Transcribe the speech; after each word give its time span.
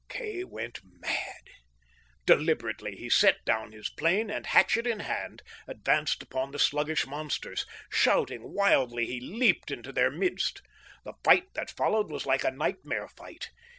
Kay 0.09 0.43
went 0.43 0.79
mad. 0.83 1.43
Deliberately 2.25 2.95
he 2.95 3.07
set 3.07 3.45
down 3.45 3.71
his 3.71 3.91
plane, 3.91 4.31
and, 4.31 4.47
hatchet 4.47 4.87
in 4.87 5.01
hand, 5.01 5.43
advanced 5.67 6.23
upon 6.23 6.49
the 6.49 6.57
sluggish 6.57 7.05
monsters. 7.05 7.67
Shouting 7.91 8.51
wildly, 8.51 9.05
he 9.05 9.19
leaped 9.19 9.69
into 9.69 9.91
their 9.91 10.09
midst. 10.09 10.63
The 11.03 11.13
fight 11.23 11.53
that 11.53 11.69
followed 11.69 12.09
was 12.09 12.25
like 12.25 12.43
a 12.43 12.49
nightmare 12.49 13.09
fight. 13.09 13.51